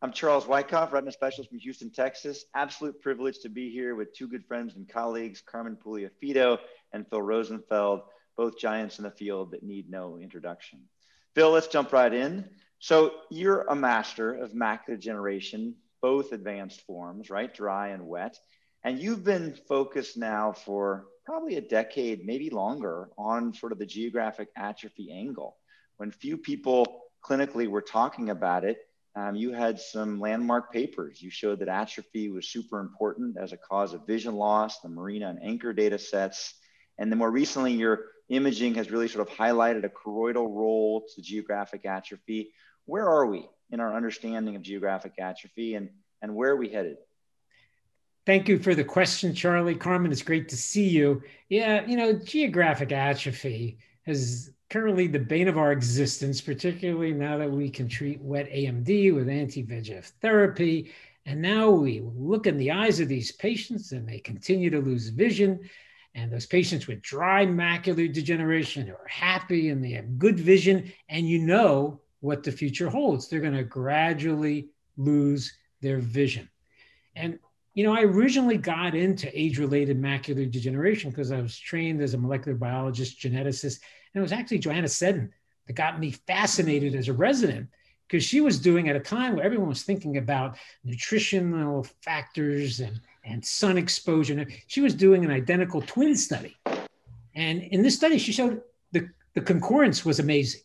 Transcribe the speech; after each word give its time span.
I'm 0.00 0.12
Charles 0.12 0.44
Wykoff, 0.44 0.92
retina 0.92 1.10
specialist 1.10 1.50
from 1.50 1.58
Houston, 1.58 1.90
Texas. 1.90 2.44
Absolute 2.54 3.00
privilege 3.00 3.40
to 3.40 3.48
be 3.48 3.68
here 3.68 3.96
with 3.96 4.14
two 4.14 4.28
good 4.28 4.46
friends 4.46 4.76
and 4.76 4.88
colleagues, 4.88 5.42
Carmen 5.44 5.76
Puliafito 5.76 6.58
and 6.92 7.04
Phil 7.08 7.20
Rosenfeld, 7.20 8.02
both 8.36 8.56
giants 8.56 8.98
in 8.98 9.02
the 9.02 9.10
field 9.10 9.50
that 9.50 9.64
need 9.64 9.90
no 9.90 10.16
introduction. 10.16 10.82
Phil, 11.34 11.50
let's 11.50 11.66
jump 11.66 11.92
right 11.92 12.14
in. 12.14 12.48
So 12.78 13.10
you're 13.28 13.62
a 13.62 13.74
master 13.74 14.34
of 14.34 14.52
macular 14.52 14.90
degeneration, 14.90 15.74
both 16.00 16.30
advanced 16.30 16.82
forms, 16.82 17.28
right? 17.28 17.52
Dry 17.52 17.88
and 17.88 18.06
wet. 18.06 18.38
And 18.84 19.00
you've 19.00 19.24
been 19.24 19.58
focused 19.68 20.16
now 20.16 20.52
for 20.52 21.06
probably 21.24 21.56
a 21.56 21.60
decade, 21.60 22.24
maybe 22.24 22.50
longer, 22.50 23.08
on 23.18 23.52
sort 23.52 23.72
of 23.72 23.80
the 23.80 23.86
geographic 23.86 24.46
atrophy 24.56 25.10
angle. 25.10 25.56
When 25.96 26.12
few 26.12 26.36
people 26.36 27.02
clinically 27.20 27.66
were 27.66 27.82
talking 27.82 28.30
about 28.30 28.64
it, 28.64 28.78
um, 29.18 29.34
you 29.34 29.52
had 29.52 29.80
some 29.80 30.20
landmark 30.20 30.72
papers. 30.72 31.20
You 31.20 31.30
showed 31.30 31.58
that 31.58 31.68
atrophy 31.68 32.30
was 32.30 32.48
super 32.48 32.78
important 32.78 33.36
as 33.36 33.52
a 33.52 33.56
cause 33.56 33.92
of 33.92 34.06
vision 34.06 34.36
loss, 34.36 34.80
the 34.80 34.88
Marina 34.88 35.28
and 35.28 35.42
Anchor 35.42 35.72
data 35.72 35.98
sets. 35.98 36.54
And 36.98 37.10
then 37.10 37.18
more 37.18 37.30
recently, 37.30 37.72
your 37.72 38.04
imaging 38.28 38.74
has 38.76 38.92
really 38.92 39.08
sort 39.08 39.28
of 39.28 39.34
highlighted 39.34 39.84
a 39.84 39.88
choroidal 39.88 40.48
role 40.54 41.04
to 41.14 41.22
geographic 41.22 41.84
atrophy. 41.84 42.52
Where 42.84 43.08
are 43.08 43.26
we 43.26 43.48
in 43.72 43.80
our 43.80 43.92
understanding 43.92 44.54
of 44.54 44.62
geographic 44.62 45.14
atrophy 45.18 45.74
and, 45.74 45.90
and 46.22 46.36
where 46.36 46.52
are 46.52 46.56
we 46.56 46.68
headed? 46.68 46.98
Thank 48.24 48.46
you 48.46 48.58
for 48.60 48.74
the 48.74 48.84
question, 48.84 49.34
Charlie. 49.34 49.74
Carmen, 49.74 50.12
it's 50.12 50.22
great 50.22 50.48
to 50.50 50.56
see 50.56 50.88
you. 50.88 51.22
Yeah, 51.48 51.84
you 51.86 51.96
know, 51.96 52.12
geographic 52.12 52.92
atrophy 52.92 53.78
has 54.06 54.50
currently 54.70 55.06
the 55.06 55.18
bane 55.18 55.48
of 55.48 55.58
our 55.58 55.72
existence, 55.72 56.40
particularly 56.40 57.12
now 57.12 57.38
that 57.38 57.50
we 57.50 57.70
can 57.70 57.88
treat 57.88 58.20
wet 58.20 58.50
AMD 58.50 59.14
with 59.14 59.28
anti 59.28 59.64
VEGF 59.64 60.04
therapy. 60.20 60.92
And 61.26 61.42
now 61.42 61.70
we 61.70 62.00
look 62.00 62.46
in 62.46 62.56
the 62.56 62.70
eyes 62.70 63.00
of 63.00 63.08
these 63.08 63.32
patients 63.32 63.92
and 63.92 64.08
they 64.08 64.18
continue 64.18 64.70
to 64.70 64.80
lose 64.80 65.08
vision. 65.08 65.60
And 66.14 66.32
those 66.32 66.46
patients 66.46 66.86
with 66.86 67.02
dry 67.02 67.46
macular 67.46 68.12
degeneration 68.12 68.90
are 68.90 69.06
happy 69.06 69.68
and 69.68 69.84
they 69.84 69.90
have 69.90 70.18
good 70.18 70.40
vision. 70.40 70.92
And 71.08 71.28
you 71.28 71.38
know 71.38 72.00
what 72.20 72.42
the 72.42 72.52
future 72.52 72.88
holds. 72.88 73.28
They're 73.28 73.40
going 73.40 73.54
to 73.54 73.62
gradually 73.62 74.68
lose 74.96 75.52
their 75.80 75.98
vision. 75.98 76.48
And 77.14 77.38
you 77.74 77.84
know, 77.84 77.94
I 77.94 78.02
originally 78.02 78.56
got 78.56 78.96
into 78.96 79.30
age 79.38 79.58
related 79.58 80.00
macular 80.00 80.50
degeneration 80.50 81.10
because 81.10 81.30
I 81.30 81.40
was 81.40 81.56
trained 81.56 82.02
as 82.02 82.12
a 82.12 82.18
molecular 82.18 82.58
biologist, 82.58 83.20
geneticist, 83.20 83.80
and 84.14 84.20
it 84.20 84.22
was 84.22 84.32
actually 84.32 84.58
Johanna 84.58 84.88
Seddon 84.88 85.32
that 85.66 85.74
got 85.74 86.00
me 86.00 86.10
fascinated 86.10 86.94
as 86.94 87.08
a 87.08 87.12
resident 87.12 87.68
because 88.08 88.24
she 88.24 88.40
was 88.40 88.58
doing 88.58 88.88
at 88.88 88.96
a 88.96 89.00
time 89.00 89.36
where 89.36 89.44
everyone 89.44 89.68
was 89.68 89.82
thinking 89.82 90.16
about 90.16 90.56
nutritional 90.82 91.86
factors 92.02 92.80
and, 92.80 93.00
and 93.24 93.44
sun 93.44 93.76
exposure. 93.76 94.46
She 94.66 94.80
was 94.80 94.94
doing 94.94 95.24
an 95.24 95.30
identical 95.30 95.82
twin 95.82 96.16
study. 96.16 96.56
And 97.34 97.62
in 97.62 97.82
this 97.82 97.96
study, 97.96 98.18
she 98.18 98.32
showed 98.32 98.62
the, 98.92 99.08
the 99.34 99.42
concurrence 99.42 100.04
was 100.04 100.20
amazing. 100.20 100.62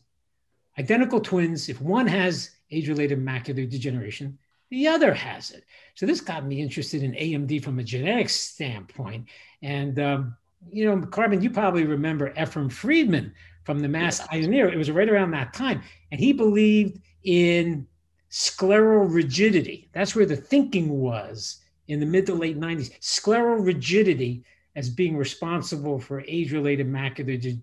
Identical 0.79 1.19
twins, 1.19 1.69
if 1.69 1.81
one 1.81 2.07
has 2.07 2.51
age 2.71 2.87
related 2.87 3.19
macular 3.19 3.69
degeneration, 3.69 4.37
the 4.71 4.87
other 4.87 5.13
has 5.13 5.51
it. 5.51 5.65
So 5.93 6.05
this 6.05 6.21
got 6.21 6.45
me 6.45 6.61
interested 6.61 7.03
in 7.03 7.11
AMD 7.11 7.63
from 7.63 7.77
a 7.77 7.83
genetic 7.83 8.29
standpoint. 8.29 9.27
And 9.61 9.99
um, 9.99 10.35
you 10.71 10.85
know, 10.85 11.05
Carmen, 11.07 11.41
you 11.41 11.49
probably 11.49 11.85
remember 11.85 12.33
Ephraim 12.39 12.69
Friedman 12.69 13.33
from 13.63 13.79
the 13.79 13.87
Mass 13.87 14.21
Ear. 14.33 14.69
It 14.69 14.77
was 14.77 14.91
right 14.91 15.09
around 15.09 15.31
that 15.31 15.53
time. 15.53 15.81
And 16.11 16.19
he 16.19 16.33
believed 16.33 16.99
in 17.23 17.87
scleral 18.29 19.11
rigidity. 19.13 19.89
That's 19.93 20.15
where 20.15 20.25
the 20.25 20.35
thinking 20.35 20.99
was 20.99 21.59
in 21.87 21.99
the 21.99 22.05
mid 22.05 22.25
to 22.25 22.33
late 22.33 22.59
90s. 22.59 22.99
Scleral 22.99 23.63
rigidity 23.63 24.43
as 24.75 24.89
being 24.89 25.15
responsible 25.15 25.99
for 25.99 26.21
age 26.27 26.51
related 26.51 26.87
macular 26.87 27.39
de- 27.39 27.61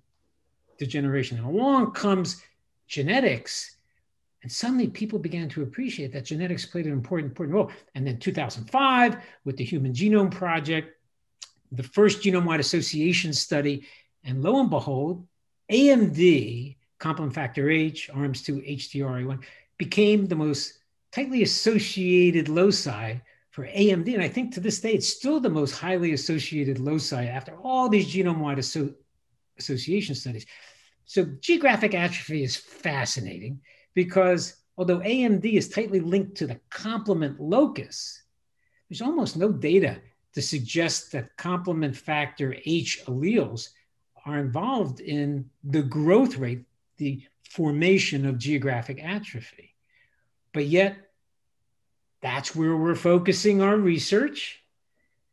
degeneration. 0.78 1.38
And 1.38 1.47
along 1.47 1.93
comes 1.93 2.43
genetics. 2.87 3.77
And 4.43 4.50
suddenly 4.50 4.88
people 4.88 5.19
began 5.19 5.49
to 5.50 5.62
appreciate 5.62 6.12
that 6.12 6.25
genetics 6.25 6.65
played 6.65 6.87
an 6.87 6.93
important, 6.93 7.32
important 7.32 7.55
role. 7.55 7.71
And 7.94 8.06
then 8.06 8.19
2005, 8.19 9.17
with 9.44 9.56
the 9.56 9.65
Human 9.65 9.93
Genome 9.93 10.31
Project, 10.31 10.97
the 11.72 11.82
first 11.82 12.22
genome 12.22 12.44
wide 12.44 12.60
association 12.60 13.32
study. 13.32 13.86
And 14.25 14.42
lo 14.42 14.60
and 14.60 14.70
behold, 14.70 15.26
AMD, 15.70 16.76
complement 16.98 17.34
factor 17.34 17.70
H, 17.70 18.10
ARMS2, 18.12 18.76
HTRA1, 18.76 19.42
became 19.78 20.26
the 20.26 20.36
most 20.36 20.78
tightly 21.12 21.42
associated 21.42 22.48
loci 22.48 23.14
for 23.50 23.66
AMD. 23.66 24.12
And 24.14 24.22
I 24.22 24.28
think 24.28 24.54
to 24.54 24.60
this 24.60 24.81
day, 24.81 24.92
it's 24.92 25.08
still 25.08 25.41
the 25.41 25.48
most 25.48 25.72
highly 25.72 26.12
associated 26.12 26.78
loci 26.78 27.25
after 27.26 27.56
all 27.56 27.88
these 27.88 28.12
genome 28.12 28.38
wide 28.38 28.58
asso- 28.58 28.94
association 29.58 30.14
studies. 30.14 30.47
So, 31.04 31.25
geographic 31.41 31.94
atrophy 31.94 32.44
is 32.44 32.56
fascinating 32.56 33.60
because 33.94 34.54
although 34.76 35.00
AMD 35.00 35.44
is 35.44 35.69
tightly 35.69 36.00
linked 36.00 36.37
to 36.37 36.47
the 36.47 36.60
complement 36.70 37.41
locus, 37.41 38.22
there's 38.88 39.02
almost 39.02 39.37
no 39.37 39.50
data 39.50 40.00
to 40.35 40.43
suggest 40.43 41.13
that 41.13 41.37
complement 41.37 41.97
factor 41.97 42.55
H 42.65 43.03
alleles 43.07 43.71
are 44.25 44.39
involved 44.39 45.01
in 45.01 45.51
the 45.65 45.83
growth 45.83 46.37
rate, 46.37 46.65
the 46.99 47.23
formation 47.49 48.27
of 48.27 48.39
geographic 48.39 49.03
atrophy. 49.03 49.75
But 50.53 50.67
yet, 50.67 50.97
that's 52.23 52.55
where 52.55 52.77
we're 52.77 52.95
focusing 52.95 53.63
our 53.63 53.77
research 53.77 54.63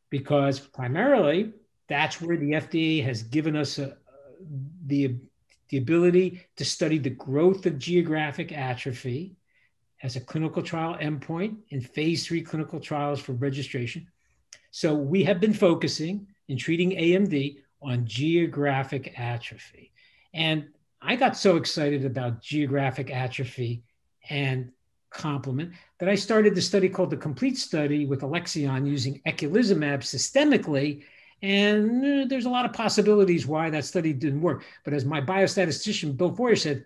because 0.09 0.59
primarily 0.59 1.53
that's 1.88 2.22
where 2.22 2.38
the 2.38 2.52
FDA 2.52 3.03
has 3.03 3.24
given 3.24 3.56
us 3.56 3.78
a, 3.78 3.97
the, 4.85 5.16
the 5.69 5.78
ability 5.78 6.46
to 6.56 6.66
study 6.66 6.97
the 6.97 7.09
growth 7.09 7.66
of 7.66 7.78
geographic 7.78 8.52
atrophy 8.52 9.35
as 10.02 10.16
a 10.16 10.22
clinical 10.22 10.62
trial 10.62 10.97
endpoint 11.02 11.58
in 11.69 11.81
phase 11.81 12.25
three 12.25 12.41
clinical 12.41 12.79
trials 12.79 13.19
for 13.19 13.34
registration. 13.34 14.08
So 14.77 14.93
we 14.93 15.23
have 15.23 15.39
been 15.39 15.55
focusing 15.55 16.27
in 16.49 16.55
treating 16.55 16.91
AMD 16.91 17.57
on 17.81 18.05
geographic 18.05 19.19
atrophy. 19.19 19.91
And 20.35 20.67
I 21.01 21.15
got 21.15 21.35
so 21.35 21.55
excited 21.55 22.05
about 22.05 22.43
geographic 22.43 23.09
atrophy 23.09 23.81
and 24.29 24.71
complement 25.09 25.71
that 25.97 26.09
I 26.09 26.13
started 26.13 26.53
the 26.53 26.61
study 26.61 26.89
called 26.89 27.09
the 27.09 27.17
Complete 27.17 27.57
Study 27.57 28.05
with 28.05 28.21
Alexion 28.21 28.85
using 28.85 29.19
eculizumab 29.25 30.01
systemically. 30.01 31.01
And 31.41 32.05
uh, 32.05 32.25
there's 32.27 32.45
a 32.45 32.51
lot 32.51 32.66
of 32.66 32.73
possibilities 32.73 33.47
why 33.47 33.71
that 33.71 33.83
study 33.83 34.13
didn't 34.13 34.41
work. 34.41 34.63
But 34.83 34.93
as 34.93 35.05
my 35.05 35.21
biostatistician, 35.21 36.16
Bill 36.16 36.35
Feuer, 36.35 36.55
said, 36.55 36.85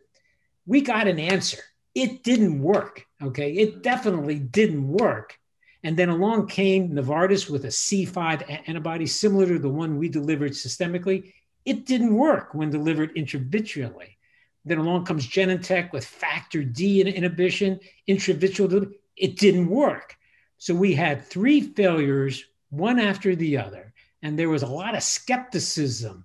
we 0.66 0.80
got 0.80 1.10
an 1.10 1.20
answer. 1.20 1.60
It 1.94 2.24
didn't 2.24 2.62
work. 2.62 3.06
Okay. 3.22 3.52
It 3.52 3.84
definitely 3.84 4.40
didn't 4.40 4.88
work. 4.88 5.41
And 5.84 5.98
then 5.98 6.10
along 6.10 6.48
came 6.48 6.92
Novartis 6.92 7.50
with 7.50 7.66
a 7.66 7.70
C5 7.70 8.68
antibody 8.68 9.08
similar 9.08 9.48
to 9.48 9.60
the 9.60 9.70
one 9.70 9.98
we 9.98 10.10
delivered 10.10 10.52
systemically. 10.52 11.34
It 11.66 11.86
didn't 11.86 12.14
work 12.14 12.54
when 12.54 12.70
delivered 12.70 13.16
intravitreally. 13.16 14.16
Then 14.64 14.78
along 14.78 15.06
comes 15.06 15.28
Genentech 15.28 15.92
with 15.92 16.06
factor 16.06 16.64
D 16.64 17.02
inhibition, 17.02 17.80
intravitreal. 18.08 18.92
It 19.18 19.38
didn't 19.38 19.70
work. 19.70 20.16
So 20.58 20.76
we 20.76 20.94
had 20.94 21.26
three 21.26 21.62
failures, 21.62 22.46
one 22.70 23.00
after 23.00 23.36
the 23.36 23.58
other. 23.58 23.94
And 24.22 24.38
there 24.38 24.50
was 24.50 24.62
a 24.62 24.68
lot 24.68 24.96
of 24.96 25.02
skepticism 25.02 26.24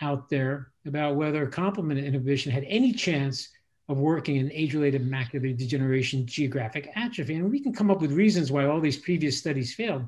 out 0.00 0.28
there 0.28 0.70
about 0.86 1.16
whether 1.16 1.46
complement 1.46 1.98
inhibition 1.98 2.52
had 2.52 2.64
any 2.68 2.92
chance 2.92 3.48
of 3.88 3.98
working 3.98 4.36
in 4.36 4.50
age-related 4.52 5.08
macular 5.08 5.56
degeneration, 5.56 6.26
geographic 6.26 6.90
atrophy. 6.96 7.34
And 7.34 7.50
we 7.50 7.60
can 7.60 7.72
come 7.72 7.90
up 7.90 8.00
with 8.00 8.12
reasons 8.12 8.50
why 8.50 8.66
all 8.66 8.80
these 8.80 8.96
previous 8.96 9.38
studies 9.38 9.74
failed. 9.74 10.04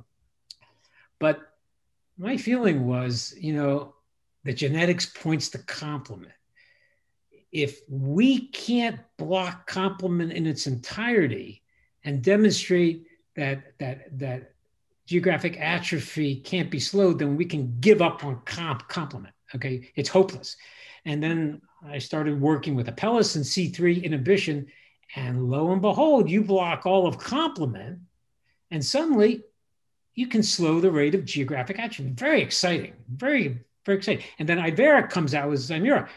But 1.21 1.41
my 2.17 2.37
feeling 2.37 2.87
was, 2.87 3.35
you 3.39 3.55
know, 3.55 3.95
the 4.45 4.53
genetics 4.53 5.07
points 5.07 5.49
to 5.51 5.59
complement. 5.59 6.33
If 7.53 7.81
we 7.89 8.49
can't 8.49 9.01
block 9.17 9.67
complement 9.67 10.33
in 10.33 10.47
its 10.47 10.67
entirety 10.67 11.63
and 12.05 12.23
demonstrate 12.23 13.07
that 13.37 13.79
that 13.79 14.19
that 14.19 14.55
geographic 15.07 15.59
atrophy 15.59 16.37
can't 16.37 16.71
be 16.71 16.81
slowed, 16.81 17.19
then 17.19 17.37
we 17.37 17.45
can 17.45 17.79
give 17.81 18.03
up 18.03 18.25
on 18.25 18.43
comp 18.45 18.87
complement. 18.89 19.35
Okay, 19.55 19.91
it's 19.95 20.09
hopeless. 20.09 20.57
And 21.05 21.23
then 21.23 21.63
I 21.87 21.99
started 21.99 22.41
working 22.41 22.75
with 22.75 22.89
Apellis 22.89 23.37
and 23.37 23.45
C3 23.45 24.03
inhibition. 24.03 24.67
And 25.17 25.49
lo 25.49 25.73
and 25.73 25.81
behold, 25.81 26.29
you 26.29 26.43
block 26.43 26.85
all 26.85 27.07
of 27.07 27.19
complement, 27.19 28.01
and 28.71 28.85
suddenly 28.85 29.43
you 30.15 30.27
can 30.27 30.43
slow 30.43 30.81
the 30.81 30.91
rate 30.91 31.15
of 31.15 31.25
geographic 31.25 31.79
atrophy. 31.79 32.11
Very 32.11 32.43
exciting, 32.43 32.93
very, 33.09 33.61
very 33.87 33.99
exciting. 33.99 34.25
And 34.39 34.49
then 34.49 34.59
Iveric 34.59 35.09
comes 35.11 35.35
out 35.35 35.49
with 35.49 35.61
Zimura. 35.61 36.09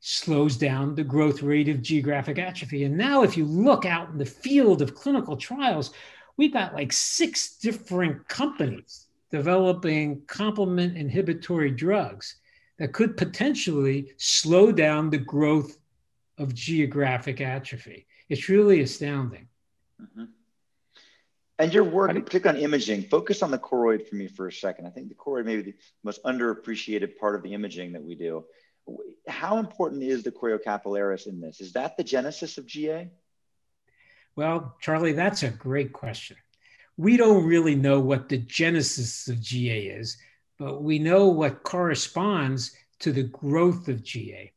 slows 0.00 0.56
down 0.56 0.96
the 0.96 1.04
growth 1.04 1.42
rate 1.42 1.68
of 1.68 1.80
geographic 1.80 2.38
atrophy. 2.38 2.82
And 2.82 2.96
now, 2.96 3.22
if 3.22 3.36
you 3.36 3.44
look 3.44 3.84
out 3.84 4.08
in 4.10 4.18
the 4.18 4.26
field 4.26 4.82
of 4.82 4.96
clinical 4.96 5.36
trials, 5.36 5.92
we've 6.36 6.52
got 6.52 6.74
like 6.74 6.92
six 6.92 7.56
different 7.58 8.26
companies 8.26 9.06
developing 9.30 10.22
complement 10.26 10.96
inhibitory 10.96 11.70
drugs 11.70 12.36
that 12.82 12.92
could 12.92 13.16
potentially 13.16 14.12
slow 14.16 14.72
down 14.72 15.08
the 15.08 15.16
growth 15.16 15.78
of 16.36 16.52
geographic 16.52 17.40
atrophy. 17.40 18.08
It's 18.28 18.48
really 18.48 18.80
astounding. 18.80 19.46
Mm-hmm. 20.02 20.24
And 21.60 21.72
your 21.72 21.84
work, 21.84 22.12
particularly 22.12 22.58
on 22.58 22.64
imaging, 22.64 23.04
focus 23.04 23.40
on 23.40 23.52
the 23.52 23.58
choroid 23.58 24.08
for 24.08 24.16
me 24.16 24.26
for 24.26 24.48
a 24.48 24.52
second. 24.52 24.88
I 24.88 24.90
think 24.90 25.10
the 25.10 25.14
choroid 25.14 25.44
may 25.44 25.58
be 25.58 25.62
the 25.62 25.74
most 26.02 26.24
underappreciated 26.24 27.16
part 27.18 27.36
of 27.36 27.44
the 27.44 27.54
imaging 27.54 27.92
that 27.92 28.02
we 28.02 28.16
do. 28.16 28.46
How 29.28 29.58
important 29.58 30.02
is 30.02 30.24
the 30.24 30.32
choriocapillaris 30.32 31.28
in 31.28 31.40
this? 31.40 31.60
Is 31.60 31.74
that 31.74 31.96
the 31.96 32.02
genesis 32.02 32.58
of 32.58 32.66
GA? 32.66 33.10
Well, 34.34 34.74
Charlie, 34.80 35.12
that's 35.12 35.44
a 35.44 35.50
great 35.50 35.92
question. 35.92 36.36
We 36.96 37.16
don't 37.16 37.46
really 37.46 37.76
know 37.76 38.00
what 38.00 38.28
the 38.28 38.38
genesis 38.38 39.28
of 39.28 39.40
GA 39.40 39.86
is, 39.86 40.16
but 40.62 40.82
we 40.82 40.96
know 41.00 41.26
what 41.26 41.64
corresponds 41.64 42.76
to 43.00 43.10
the 43.10 43.24
growth 43.24 43.88
of 43.88 44.04
GA. 44.04 44.52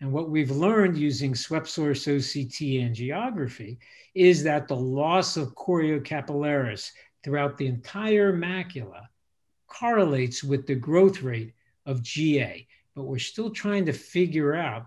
And 0.00 0.12
what 0.12 0.30
we've 0.30 0.52
learned 0.52 0.96
using 0.96 1.34
swept 1.34 1.66
source 1.66 2.06
OCT 2.06 2.80
angiography 2.80 3.78
is 4.14 4.44
that 4.44 4.68
the 4.68 4.76
loss 4.76 5.36
of 5.36 5.56
choriocapillaris 5.56 6.92
throughout 7.24 7.58
the 7.58 7.66
entire 7.66 8.32
macula 8.32 9.06
correlates 9.66 10.44
with 10.44 10.66
the 10.68 10.76
growth 10.76 11.22
rate 11.22 11.52
of 11.86 12.04
GA 12.04 12.64
but 12.98 13.04
we're 13.04 13.18
still 13.18 13.50
trying 13.50 13.86
to 13.86 13.92
figure 13.92 14.56
out 14.56 14.86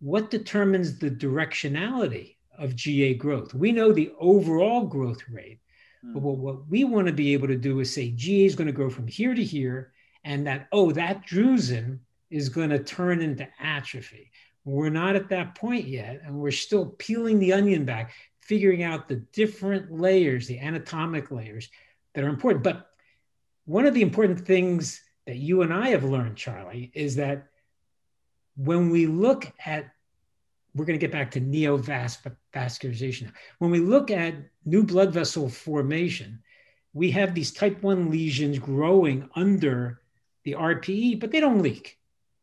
what 0.00 0.30
determines 0.30 0.98
the 0.98 1.10
directionality 1.10 2.36
of 2.58 2.74
GA 2.74 3.12
growth. 3.12 3.52
We 3.52 3.72
know 3.72 3.92
the 3.92 4.10
overall 4.18 4.86
growth 4.86 5.22
rate, 5.30 5.60
but 6.02 6.20
hmm. 6.20 6.24
what, 6.24 6.38
what 6.38 6.68
we 6.68 6.84
want 6.84 7.08
to 7.08 7.12
be 7.12 7.34
able 7.34 7.48
to 7.48 7.56
do 7.56 7.80
is 7.80 7.94
say 7.94 8.10
GA 8.10 8.46
is 8.46 8.54
going 8.54 8.68
to 8.68 8.72
grow 8.72 8.88
from 8.88 9.06
here 9.06 9.34
to 9.34 9.44
here, 9.44 9.92
and 10.24 10.46
that, 10.46 10.68
oh, 10.72 10.92
that 10.92 11.26
drusen 11.26 11.98
is 12.30 12.48
going 12.48 12.70
to 12.70 12.78
turn 12.78 13.20
into 13.20 13.48
atrophy. 13.60 14.30
We're 14.64 14.90
not 14.90 15.16
at 15.16 15.28
that 15.30 15.54
point 15.56 15.86
yet, 15.86 16.22
and 16.24 16.38
we're 16.38 16.52
still 16.52 16.86
peeling 16.86 17.38
the 17.38 17.52
onion 17.52 17.84
back, 17.84 18.12
figuring 18.40 18.82
out 18.82 19.08
the 19.08 19.16
different 19.32 19.92
layers, 19.92 20.46
the 20.46 20.58
anatomic 20.58 21.30
layers 21.30 21.68
that 22.14 22.24
are 22.24 22.28
important. 22.28 22.62
But 22.62 22.88
one 23.64 23.86
of 23.86 23.94
the 23.94 24.02
important 24.02 24.40
things 24.46 25.02
that 25.26 25.36
you 25.36 25.62
and 25.62 25.72
I 25.72 25.88
have 25.88 26.04
learned, 26.04 26.36
Charlie, 26.36 26.90
is 26.94 27.16
that 27.16 27.48
when 28.56 28.90
we 28.90 29.06
look 29.06 29.50
at, 29.64 29.92
we're 30.74 30.84
going 30.84 30.98
to 30.98 31.06
get 31.06 31.12
back 31.12 31.30
to 31.32 31.40
neovascularization. 31.40 33.32
When 33.58 33.70
we 33.70 33.80
look 33.80 34.10
at 34.10 34.34
new 34.64 34.84
blood 34.84 35.12
vessel 35.12 35.48
formation, 35.48 36.42
we 36.92 37.10
have 37.12 37.34
these 37.34 37.52
type 37.52 37.82
1 37.82 38.10
lesions 38.10 38.58
growing 38.58 39.28
under 39.34 40.01
the 40.44 40.52
RPE, 40.52 41.20
but 41.20 41.30
they 41.30 41.40
don't 41.40 41.62
leak. 41.62 41.98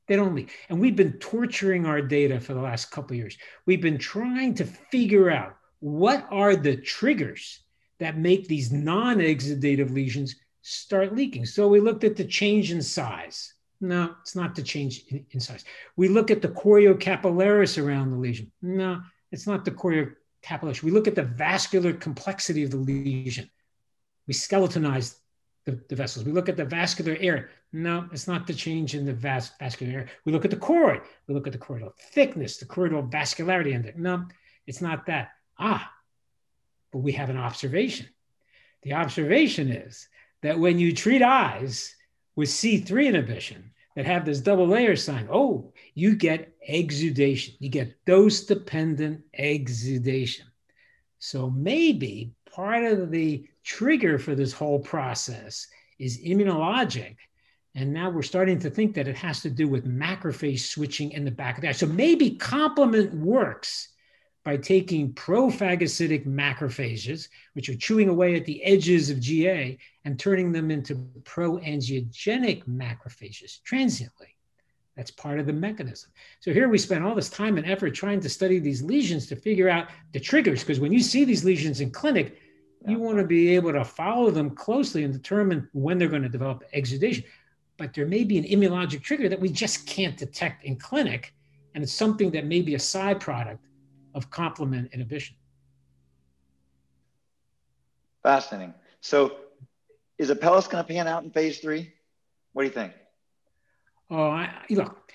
They 0.07 0.15
don't 0.15 0.35
leak. 0.35 0.51
And 0.69 0.79
we've 0.79 0.95
been 0.95 1.13
torturing 1.13 1.85
our 1.85 2.01
data 2.01 2.39
for 2.39 2.53
the 2.53 2.61
last 2.61 2.91
couple 2.91 3.15
years. 3.15 3.37
We've 3.65 3.81
been 3.81 3.99
trying 3.99 4.55
to 4.55 4.65
figure 4.65 5.29
out 5.29 5.55
what 5.79 6.27
are 6.31 6.55
the 6.55 6.75
triggers 6.77 7.59
that 7.99 8.17
make 8.17 8.47
these 8.47 8.71
non-exudative 8.71 9.93
lesions 9.93 10.35
start 10.61 11.15
leaking. 11.15 11.45
So 11.45 11.67
we 11.67 11.79
looked 11.79 12.03
at 12.03 12.15
the 12.15 12.25
change 12.25 12.71
in 12.71 12.81
size. 12.81 13.53
No, 13.81 14.15
it's 14.21 14.35
not 14.35 14.55
the 14.55 14.63
change 14.63 15.03
in, 15.09 15.25
in 15.31 15.39
size. 15.39 15.63
We 15.95 16.09
look 16.09 16.31
at 16.31 16.41
the 16.41 16.49
choriocapillaris 16.49 17.81
around 17.81 18.09
the 18.09 18.17
lesion. 18.17 18.51
No, 18.61 19.01
it's 19.31 19.47
not 19.47 19.63
the 19.63 19.71
choriocapillaris. 19.71 20.83
We 20.83 20.91
look 20.91 21.07
at 21.07 21.15
the 21.15 21.23
vascular 21.23 21.93
complexity 21.93 22.63
of 22.63 22.71
the 22.71 22.77
lesion. 22.77 23.49
We 24.27 24.33
skeletonize 24.33 25.15
the, 25.69 25.79
the, 25.89 25.95
vessels. 25.95 26.25
We 26.25 26.31
look 26.31 26.49
at 26.49 26.57
the 26.57 26.65
vascular 26.65 27.17
area. 27.19 27.45
No, 27.71 28.07
it's 28.11 28.27
not 28.27 28.47
the 28.47 28.53
change 28.53 28.95
in 28.95 29.05
the 29.05 29.13
vas- 29.13 29.51
vascular 29.59 29.93
area. 29.93 30.07
We 30.25 30.31
look 30.31 30.45
at 30.45 30.51
the 30.51 30.57
choroid. 30.57 31.01
We 31.27 31.33
look 31.33 31.47
at 31.47 31.53
the 31.53 31.59
choroidal 31.59 31.93
thickness, 32.11 32.57
the 32.57 32.65
choroidal 32.65 33.11
vascularity 33.11 33.73
index. 33.73 33.97
No, 33.97 34.25
it's 34.67 34.81
not 34.81 35.05
that. 35.07 35.31
Ah, 35.57 35.91
but 36.91 36.99
we 36.99 37.11
have 37.13 37.29
an 37.29 37.37
observation. 37.37 38.07
The 38.83 38.93
observation 38.93 39.69
is 39.69 40.07
that 40.41 40.59
when 40.59 40.79
you 40.79 40.93
treat 40.93 41.21
eyes 41.21 41.95
with 42.35 42.49
C3 42.49 43.07
inhibition 43.07 43.71
that 43.95 44.05
have 44.05 44.25
this 44.25 44.39
double 44.39 44.67
layer 44.67 44.95
sign, 44.95 45.27
oh, 45.31 45.73
you 45.93 46.15
get 46.15 46.53
exudation. 46.67 47.55
You 47.59 47.69
get 47.69 48.05
dose 48.05 48.45
dependent 48.45 49.21
exudation. 49.37 50.45
So 51.19 51.49
maybe 51.49 52.33
part 52.59 52.83
of 52.83 53.09
the 53.09 53.47
trigger 53.63 54.19
for 54.19 54.35
this 54.35 54.51
whole 54.51 54.79
process 54.79 55.65
is 55.97 56.21
immunologic. 56.21 57.15
And 57.73 57.93
now 57.93 58.09
we're 58.09 58.21
starting 58.21 58.59
to 58.59 58.69
think 58.69 58.95
that 58.95 59.07
it 59.07 59.15
has 59.15 59.41
to 59.43 59.49
do 59.49 59.69
with 59.69 59.87
macrophage 59.87 60.59
switching 60.59 61.13
in 61.13 61.23
the 61.23 61.31
back 61.31 61.55
of 61.55 61.61
the 61.61 61.69
eye. 61.69 61.71
So 61.71 61.85
maybe 61.85 62.31
complement 62.31 63.13
works 63.13 63.87
by 64.43 64.57
taking 64.57 65.13
prophagocytic 65.13 66.25
macrophages, 66.27 67.29
which 67.53 67.69
are 67.69 67.77
chewing 67.77 68.09
away 68.09 68.35
at 68.35 68.43
the 68.43 68.61
edges 68.61 69.09
of 69.09 69.21
GA, 69.21 69.77
and 70.03 70.19
turning 70.19 70.51
them 70.51 70.69
into 70.69 70.95
proangiogenic 71.23 72.65
macrophages 72.67 73.63
transiently. 73.63 74.35
That's 74.97 75.11
part 75.11 75.39
of 75.39 75.45
the 75.45 75.53
mechanism. 75.53 76.11
So 76.41 76.51
here 76.51 76.67
we 76.67 76.77
spend 76.77 77.05
all 77.05 77.15
this 77.15 77.29
time 77.29 77.57
and 77.57 77.65
effort 77.65 77.91
trying 77.91 78.19
to 78.19 78.27
study 78.27 78.59
these 78.59 78.81
lesions 78.81 79.27
to 79.27 79.37
figure 79.37 79.69
out 79.69 79.87
the 80.11 80.19
triggers, 80.19 80.59
because 80.61 80.81
when 80.81 80.91
you 80.91 80.99
see 80.99 81.23
these 81.23 81.45
lesions 81.45 81.79
in 81.79 81.91
clinic, 81.91 82.37
you 82.87 82.97
want 82.97 83.17
to 83.17 83.25
be 83.25 83.55
able 83.55 83.73
to 83.73 83.83
follow 83.83 84.31
them 84.31 84.51
closely 84.51 85.03
and 85.03 85.13
determine 85.13 85.67
when 85.73 85.97
they're 85.97 86.07
going 86.07 86.23
to 86.23 86.29
develop 86.29 86.63
exudation. 86.73 87.23
But 87.77 87.93
there 87.93 88.05
may 88.05 88.23
be 88.23 88.37
an 88.37 88.45
immunologic 88.45 89.01
trigger 89.01 89.29
that 89.29 89.39
we 89.39 89.49
just 89.49 89.85
can't 89.85 90.17
detect 90.17 90.63
in 90.63 90.75
clinic, 90.75 91.33
and 91.75 91.83
it's 91.83 91.93
something 91.93 92.31
that 92.31 92.45
may 92.45 92.61
be 92.61 92.75
a 92.75 92.79
side 92.79 93.19
product 93.19 93.65
of 94.15 94.29
complement 94.29 94.93
inhibition. 94.93 95.35
Fascinating. 98.23 98.73
So, 99.01 99.37
is 100.17 100.29
Apellis 100.29 100.69
going 100.69 100.83
to 100.83 100.87
pan 100.87 101.07
out 101.07 101.23
in 101.23 101.31
phase 101.31 101.59
three? 101.59 101.93
What 102.53 102.63
do 102.63 102.67
you 102.67 102.73
think? 102.73 102.93
Oh, 104.09 104.29
I, 104.29 104.51
look, 104.69 105.13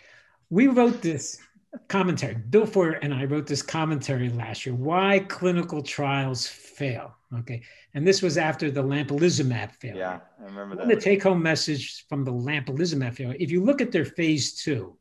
we 0.48 0.68
wrote 0.68 1.02
this 1.02 1.38
commentary. 1.88 2.34
Bill 2.34 2.66
Feuer 2.66 2.98
and 3.02 3.12
I 3.12 3.24
wrote 3.24 3.46
this 3.46 3.62
commentary 3.62 4.28
last 4.28 4.64
year. 4.64 4.74
Why 4.74 5.20
clinical 5.20 5.82
trials 5.82 6.46
fail? 6.46 7.14
Okay, 7.38 7.62
and 7.94 8.06
this 8.06 8.22
was 8.22 8.38
after 8.38 8.70
the 8.70 8.82
lampalizumab 8.82 9.72
failure. 9.76 9.98
Yeah, 9.98 10.20
I 10.40 10.44
remember 10.44 10.76
that. 10.76 10.88
The 10.88 10.96
take-home 10.96 11.42
message 11.42 12.06
from 12.08 12.24
the 12.24 12.32
lampalizumab 12.32 13.14
failure. 13.14 13.36
If 13.40 13.50
you 13.50 13.64
look 13.64 13.80
at 13.80 13.90
their 13.90 14.04
phase 14.04 14.54
two, 14.62 14.96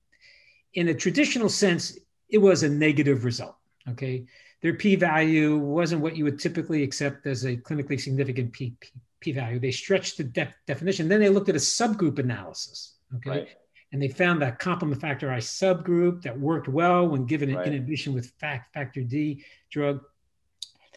in 0.74 0.88
a 0.88 0.94
traditional 0.94 1.50
sense, 1.50 1.98
it 2.30 2.40
was 2.40 2.64
a 2.64 2.70
negative 2.70 3.24
result. 3.24 3.56
Okay, 3.88 4.26
their 4.62 4.74
p-value 4.74 5.58
wasn't 5.58 6.02
what 6.02 6.18
you 6.18 6.24
would 6.24 6.40
typically 6.40 6.82
accept 6.82 7.28
as 7.28 7.46
a 7.46 7.58
clinically 7.58 8.00
significant 8.00 8.52
p, 8.52 8.74
p, 8.80 8.90
p-value. 9.20 9.60
They 9.60 9.72
stretched 9.72 10.18
the 10.18 10.24
def- 10.24 10.56
definition. 10.66 11.08
Then 11.08 11.20
they 11.20 11.30
looked 11.30 11.50
at 11.50 11.56
a 11.56 11.60
subgroup 11.60 12.18
analysis. 12.18 12.96
Okay. 13.18 13.30
Right. 13.30 13.48
And 13.94 14.02
they 14.02 14.08
found 14.08 14.42
that 14.42 14.58
complement 14.58 15.00
factor 15.00 15.32
I 15.32 15.38
subgroup 15.38 16.24
that 16.24 16.38
worked 16.38 16.68
well 16.68 17.08
when 17.08 17.26
given 17.26 17.52
an 17.52 17.58
right. 17.58 17.68
inhibition 17.68 18.12
with 18.12 18.34
factor 18.40 19.02
D 19.02 19.46
drug. 19.70 20.02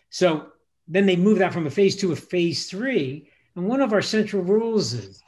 So 0.08 0.48
then 0.88 1.04
they 1.04 1.14
moved 1.14 1.42
that 1.42 1.52
from 1.52 1.66
a 1.66 1.70
phase 1.70 1.94
two 1.94 2.08
to 2.08 2.12
a 2.14 2.16
phase 2.16 2.70
three. 2.70 3.30
And 3.54 3.66
one 3.68 3.82
of 3.82 3.92
our 3.92 4.00
central 4.00 4.42
rules 4.42 4.94
is, 4.94 5.22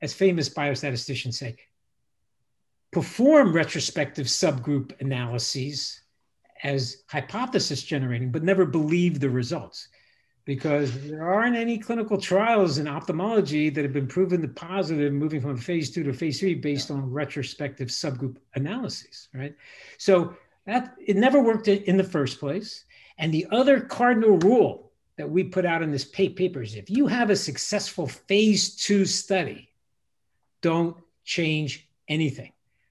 as 0.00 0.14
famous 0.14 0.48
biostatisticians 0.48 1.34
say, 1.34 1.56
perform 2.90 3.52
retrospective 3.52 4.26
subgroup 4.26 4.98
analyses 5.02 6.00
as 6.62 7.02
hypothesis 7.06 7.82
generating, 7.82 8.32
but 8.32 8.42
never 8.42 8.64
believe 8.64 9.20
the 9.20 9.28
results 9.28 9.88
because 10.50 11.08
there 11.08 11.22
aren't 11.22 11.54
any 11.54 11.78
clinical 11.78 12.18
trials 12.18 12.78
in 12.78 12.88
ophthalmology 12.88 13.70
that 13.70 13.84
have 13.84 13.92
been 13.92 14.08
proven 14.08 14.42
to 14.42 14.48
positive 14.48 15.12
moving 15.12 15.40
from 15.40 15.56
phase 15.56 15.92
two 15.92 16.02
to 16.02 16.12
phase 16.12 16.40
three 16.40 16.56
based 16.56 16.90
on 16.90 17.08
retrospective 17.08 17.86
subgroup 17.86 18.36
analyses, 18.56 19.28
right? 19.32 19.54
So 19.96 20.34
that 20.66 20.96
it 21.06 21.14
never 21.14 21.40
worked 21.40 21.68
in 21.68 21.96
the 21.96 22.02
first 22.02 22.40
place. 22.40 22.84
And 23.16 23.32
the 23.32 23.46
other 23.52 23.78
cardinal 23.80 24.38
rule 24.38 24.90
that 25.18 25.30
we 25.30 25.44
put 25.44 25.64
out 25.64 25.82
in 25.82 25.92
this 25.92 26.04
paper 26.04 26.62
is 26.62 26.74
if 26.74 26.90
you 26.90 27.06
have 27.06 27.30
a 27.30 27.36
successful 27.36 28.08
phase 28.08 28.74
two 28.74 29.04
study, 29.04 29.70
don't 30.62 30.96
change 31.22 31.88
anything. 32.08 32.50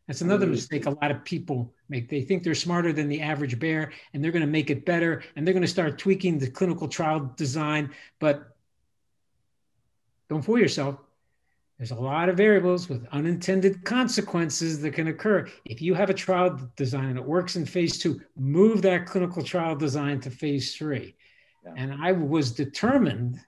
That's 0.10 0.22
another 0.22 0.48
mm. 0.48 0.52
mistake 0.52 0.88
a 0.88 0.90
lot 0.90 1.12
of 1.12 1.24
people 1.24 1.72
make. 1.88 2.10
They 2.10 2.24
think 2.24 2.42
they're 2.42 2.56
smarter 2.56 2.92
than 2.92 3.10
the 3.10 3.22
average 3.22 3.60
bear 3.60 3.92
and 4.12 4.24
they're 4.24 4.32
going 4.32 4.42
to 4.42 4.48
make 4.48 4.72
it 4.72 4.84
better 4.84 5.22
and 5.36 5.46
they're 5.46 5.54
going 5.54 5.62
to 5.62 5.68
start 5.68 6.00
tweaking 6.00 6.40
the 6.40 6.50
clinical 6.50 6.88
trial 6.88 7.32
design. 7.36 7.92
But 8.18 8.56
don't 10.28 10.42
fool 10.42 10.58
yourself. 10.58 10.98
there's 11.78 11.92
a 11.92 11.96
lot 11.96 12.28
of 12.28 12.38
variables 12.38 12.90
with 12.90 13.06
unintended 13.12 13.86
consequences 13.86 14.82
that 14.82 14.96
can 14.96 15.10
occur. 15.10 15.48
If 15.66 15.80
you 15.80 15.94
have 15.94 16.10
a 16.10 16.16
trial 16.16 16.60
design 16.76 17.10
and 17.10 17.20
it 17.20 17.24
works 17.24 17.56
in 17.56 17.68
phase 17.68 18.00
two, 18.00 18.20
move 18.36 18.82
that 18.82 19.06
clinical 19.06 19.44
trial 19.44 19.76
design 19.76 20.22
to 20.22 20.32
phase 20.32 20.76
three. 20.76 21.16
Yeah. 21.64 21.74
And 21.78 21.94
I 22.04 22.14
was 22.14 22.52
determined 22.52 23.40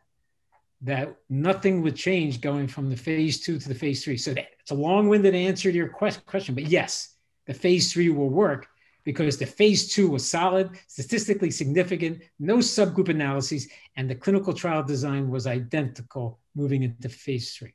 that 0.83 1.15
nothing 1.29 1.81
would 1.81 1.95
change 1.95 2.41
going 2.41 2.67
from 2.67 2.89
the 2.89 2.95
phase 2.95 3.39
two 3.39 3.59
to 3.59 3.69
the 3.69 3.75
phase 3.75 4.03
three. 4.03 4.17
So 4.17 4.31
it's 4.31 4.71
a 4.71 4.75
long 4.75 5.07
winded 5.07 5.35
answer 5.35 5.71
to 5.71 5.77
your 5.77 5.89
question, 5.89 6.55
but 6.55 6.65
yes, 6.65 7.15
the 7.45 7.53
phase 7.53 7.93
three 7.93 8.09
will 8.09 8.29
work 8.29 8.67
because 9.03 9.37
the 9.37 9.45
phase 9.45 9.93
two 9.93 10.09
was 10.09 10.27
solid, 10.27 10.71
statistically 10.87 11.51
significant, 11.51 12.21
no 12.39 12.57
subgroup 12.57 13.09
analyses, 13.09 13.67
and 13.95 14.09
the 14.09 14.15
clinical 14.15 14.53
trial 14.53 14.83
design 14.83 15.29
was 15.29 15.47
identical 15.47 16.39
moving 16.55 16.83
into 16.83 17.09
phase 17.09 17.53
three. 17.53 17.73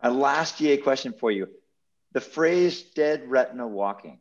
A 0.00 0.10
last 0.10 0.58
GA 0.58 0.76
question 0.78 1.12
for 1.12 1.30
you. 1.30 1.48
The 2.12 2.20
phrase 2.20 2.82
dead 2.82 3.30
retina 3.30 3.66
walking. 3.66 4.18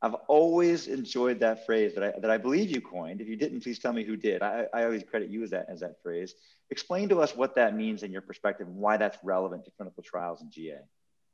I've 0.00 0.14
always 0.26 0.88
enjoyed 0.88 1.40
that 1.40 1.64
phrase 1.64 1.94
that 1.94 2.02
I, 2.02 2.20
that 2.20 2.30
I 2.30 2.36
believe 2.36 2.70
you 2.70 2.80
coined. 2.80 3.20
If 3.20 3.28
you 3.28 3.36
didn't, 3.36 3.62
please 3.62 3.78
tell 3.78 3.92
me 3.92 4.02
who 4.02 4.16
did. 4.16 4.42
I, 4.42 4.66
I 4.74 4.84
always 4.84 5.04
credit 5.04 5.30
you 5.30 5.44
as 5.44 5.50
that, 5.50 5.66
as 5.68 5.80
that 5.80 6.02
phrase. 6.02 6.34
Explain 6.72 7.10
to 7.10 7.20
us 7.20 7.36
what 7.36 7.54
that 7.54 7.76
means 7.76 8.02
in 8.02 8.10
your 8.10 8.22
perspective 8.22 8.66
and 8.66 8.76
why 8.76 8.96
that's 8.96 9.18
relevant 9.22 9.66
to 9.66 9.70
clinical 9.72 10.02
trials 10.02 10.40
in 10.40 10.50
GA. 10.50 10.78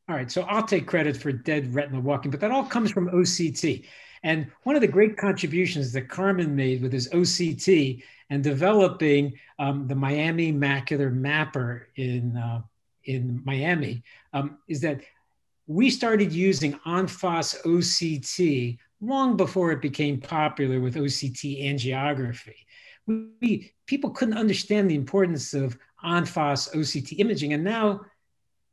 All 0.09 0.17
right, 0.17 0.31
so 0.31 0.43
I'll 0.43 0.65
take 0.65 0.87
credit 0.87 1.17
for 1.17 1.31
dead 1.31 1.73
retina 1.73 2.01
walking, 2.01 2.33
but 2.33 2.41
that 2.41 2.51
all 2.51 2.65
comes 2.65 2.91
from 2.91 3.09
OCT. 3.11 3.85
And 4.25 4.51
one 4.65 4.75
of 4.75 4.81
the 4.81 4.89
great 4.89 5.17
contributions 5.17 5.93
that 5.93 6.09
Carmen 6.09 6.57
made 6.57 6.83
with 6.83 6.93
his 6.93 7.09
OCT 7.11 8.03
and 8.31 8.43
developing 8.43 9.39
um, 9.61 9.87
the 9.87 9.95
Miami 9.95 10.53
Macular 10.53 11.15
Mapper 11.15 11.89
in 11.95 12.37
uh, 12.37 12.63
in 13.05 13.41
Miami 13.45 14.03
um, 14.33 14.59
is 14.67 14.81
that 14.81 15.01
we 15.69 15.89
started 15.89 16.33
using 16.33 16.79
en 16.85 17.07
face 17.07 17.55
OCT 17.65 18.77
long 19.01 19.37
before 19.37 19.71
it 19.71 19.81
became 19.81 20.21
popular 20.21 20.81
with 20.81 20.97
OCT 20.97 21.65
angiography. 21.65 22.57
We, 23.09 23.73
people 23.87 24.11
couldn't 24.11 24.39
understand 24.39 24.91
the 24.91 24.95
importance 24.95 25.55
of 25.55 25.79
en 26.05 26.27
face 26.27 26.69
OCT 26.75 27.19
imaging, 27.19 27.53
and 27.55 27.65
now 27.65 28.03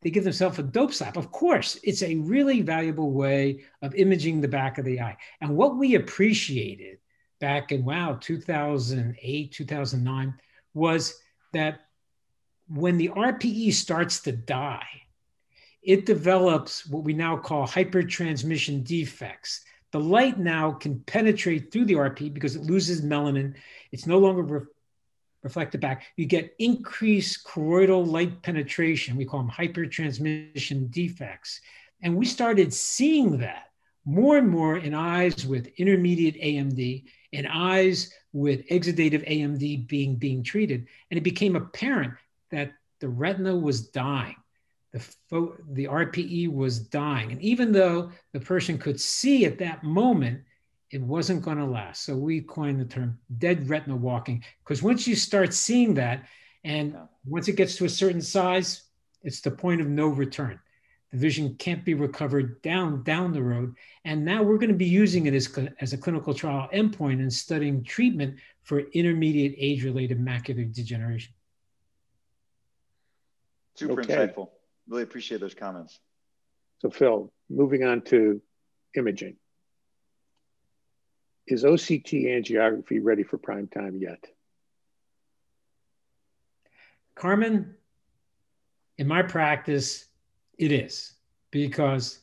they 0.01 0.12
give 0.12 0.24
themselves 0.24 0.60
a 0.60 0.63
dope 0.63 0.94
slap. 0.94 1.18
Of 1.18 1.32
course, 1.32 1.80
it's 1.84 2.04
a 2.04 2.18
really 2.18 2.62
valuable 2.62 3.12
way 3.12 3.63
of 3.82 3.96
imaging 3.96 4.42
the 4.42 4.48
back 4.48 4.77
of 4.77 4.86
the 4.86 5.01
eye. 5.01 5.18
And 5.42 5.56
what 5.56 5.77
we 5.77 5.96
appreciated 5.96 7.00
back 7.39 7.72
in, 7.72 7.84
wow, 7.84 8.18
2008, 8.22 9.51
2009, 9.51 10.34
was 10.74 11.20
that 11.54 11.80
when 12.68 12.98
the 12.98 13.10
RPE 13.10 13.74
starts 13.74 14.20
to 14.22 14.32
die, 14.32 14.86
it 15.82 16.06
develops 16.06 16.86
what 16.88 17.04
we 17.04 17.13
now 17.13 17.38
call 17.38 17.68
hypertransmission 17.68 18.84
defects. 18.84 19.63
The 19.96 20.02
light 20.02 20.38
now 20.38 20.74
can 20.74 21.00
penetrate 21.00 21.72
through 21.72 21.86
the 21.86 21.94
RPE 21.94 22.34
because 22.34 22.58
it 22.58 22.64
loses 22.64 23.02
melanin. 23.02 23.54
It's 23.94 24.06
no 24.06 24.20
longer 24.20 24.42
re- 24.42 24.66
reflected 25.42 25.80
back. 25.80 26.04
You 26.18 26.25
get 26.25 26.54
increased 26.60 27.46
choroidal 27.46 28.06
light 28.06 28.42
penetration. 28.42 29.16
We 29.16 29.24
call 29.24 29.40
them 29.40 29.50
hypertransmission 29.50 30.92
defects. 30.92 31.62
And 32.02 32.18
we 32.18 32.25
started 32.25 32.74
seeing 32.74 33.38
that 33.38 33.72
more 34.04 34.36
and 34.38 34.50
more 34.50 34.75
in 34.75 34.94
eyes 34.94 35.48
with 35.48 35.68
intermediate 35.78 36.42
AMD, 36.42 37.06
in 37.32 37.46
eyes 37.48 38.12
with 38.34 38.68
exudative 38.68 39.25
AMD 39.25 39.88
being, 39.88 40.18
being 40.18 40.44
treated. 40.44 40.88
And 41.10 41.18
it 41.18 41.24
became 41.24 41.56
apparent 41.56 42.16
that 42.52 42.74
the 43.00 43.08
retina 43.08 43.56
was 43.56 43.88
dying. 43.88 44.36
The, 44.96 45.02
fo- 45.02 45.58
the 45.74 45.88
RPE 45.88 46.54
was 46.54 46.80
dying. 46.80 47.34
And 47.34 47.42
even 47.42 47.74
though 47.74 48.12
the 48.32 48.40
person 48.40 48.78
could 48.78 48.98
see 48.98 49.44
at 49.44 49.58
that 49.58 49.84
moment, 49.84 50.42
it 50.90 51.02
wasn't 51.02 51.44
going 51.44 51.58
to 51.58 51.66
last. 51.66 52.06
So 52.06 52.16
we 52.16 52.40
coined 52.40 52.80
the 52.80 52.86
term 52.86 53.20
dead 53.38 53.68
retina 53.68 53.98
walking 53.98 54.42
because 54.64 54.82
once 54.82 55.06
you 55.06 55.14
start 55.18 55.54
seeing 55.54 55.96
that, 55.96 56.24
and 56.64 56.96
once 57.25 57.50
it 57.50 57.58
gets 57.58 57.75
to 57.75 57.84
a 57.84 57.90
certain 57.90 58.22
size, 58.22 58.84
it's 59.22 59.42
the 59.42 59.52
point 59.52 59.82
of 59.82 59.88
no 59.88 60.08
return. 60.08 60.62
The 61.12 61.18
vision 61.18 61.56
can't 61.56 61.84
be 61.84 61.94
recovered 61.94 62.62
down 62.62 63.04
down 63.04 63.34
the 63.34 63.44
road. 63.44 63.75
And 64.06 64.24
now 64.24 64.44
we're 64.44 64.58
going 64.58 64.70
to 64.70 64.75
be 64.75 64.86
using 64.86 65.25
it 65.25 65.34
as, 65.34 65.54
as 65.82 65.92
a 65.92 65.98
clinical 65.98 66.34
trial 66.34 66.70
endpoint 66.74 67.20
and 67.20 67.34
studying 67.34 67.84
treatment 67.84 68.38
for 68.64 68.80
intermediate 68.80 69.56
age-related 69.58 70.20
macular 70.22 70.74
degeneration. 70.74 71.34
Super 73.75 74.00
okay. 74.00 74.16
insightful. 74.16 74.52
Really 74.88 75.04
appreciate 75.04 75.42
those 75.42 75.54
comments. 75.54 76.00
So, 76.80 76.89
Phil, 76.89 77.32
moving 77.50 77.84
on 77.84 78.01
to 78.04 78.42
imaging. 78.96 79.38
Is 81.48 81.63
OCT 81.63 82.25
angiography 82.25 83.00
ready 83.01 83.24
for 83.24 83.38
prime 83.38 83.68
time 83.68 83.98
yet? 84.00 84.24
Carmen, 87.15 87.75
in 88.98 89.08
my 89.08 89.22
practice, 89.22 90.06
it 90.58 90.72
is 90.72 91.13
because 91.51 92.20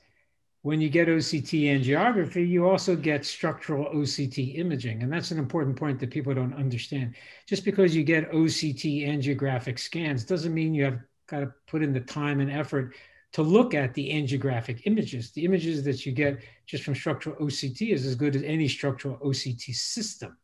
when 0.63 0.81
you 0.81 0.89
get 0.89 1.09
OCT 1.09 1.65
angiography, 1.65 2.49
you 2.49 2.69
also 2.69 2.95
get 2.95 3.25
structural 3.25 3.87
OCT 3.87 4.59
imaging. 4.59 5.03
And 5.03 5.13
that's 5.13 5.33
an 5.33 5.39
important 5.39 5.77
point 5.77 5.99
that 6.01 6.11
people 6.11 6.35
don't 6.35 6.55
understand. 6.55 7.15
Just 7.49 7.65
because 7.65 7.97
you 7.97 8.05
get 8.05 8.31
OCT 8.31 9.09
angiographic 9.09 9.79
scans 9.79 10.25
doesn't 10.25 10.55
mean 10.55 10.75
you 10.75 10.85
have 10.85 11.01
got 11.33 11.41
to 11.41 11.53
put 11.67 11.83
in 11.83 11.93
the 11.93 12.01
time 12.01 12.41
and 12.41 12.53
effort 12.53 12.95
to 13.33 13.43
look 13.43 13.73
at 13.73 13.95
the 13.95 14.11
angiographic 14.11 14.83
images. 14.85 15.31
The 15.31 15.45
images 15.47 15.83
that 15.85 16.05
you 16.05 16.13
get 16.13 16.41
just 16.67 16.85
from 16.85 16.95
structural 16.95 17.35
OCT 17.37 17.93
is 17.93 18.05
as 18.05 18.15
good 18.15 18.37
as 18.37 18.43
any 18.43 18.69
structural 18.69 19.17
OCT 19.17 19.75
system. 19.75 20.37